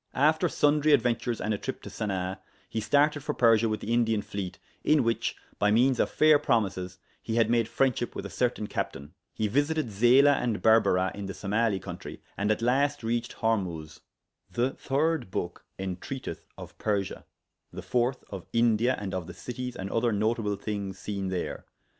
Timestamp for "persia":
3.35-3.69, 16.79-17.25